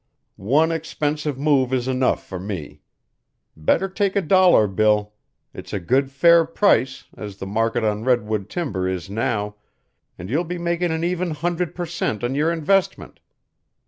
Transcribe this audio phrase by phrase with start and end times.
[0.37, 2.81] One expensive move is enough for me.
[3.55, 5.13] Better take a dollar, Bill.
[5.53, 9.57] It's a good, fair price, as the market on redwood timber is now,
[10.17, 13.19] and you'll be making an even hundred per cent, on your investment.